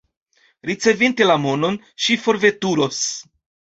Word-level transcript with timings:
Ricevinte 0.69 1.27
la 1.31 1.35
monon, 1.43 1.77
ŝi 2.07 2.17
forveturos. 2.25 3.03